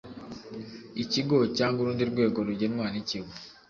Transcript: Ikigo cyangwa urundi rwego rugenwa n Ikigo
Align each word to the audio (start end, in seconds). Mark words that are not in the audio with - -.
Ikigo 1.03 1.37
cyangwa 1.57 1.79
urundi 1.81 2.03
rwego 2.11 2.37
rugenwa 2.47 2.85
n 2.93 2.95
Ikigo 3.01 3.33